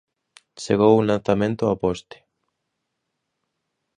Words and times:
Chegou 0.63 0.91
un 0.99 1.03
lanzamento 1.11 1.63
ao 1.65 1.79
poste. 1.83 2.17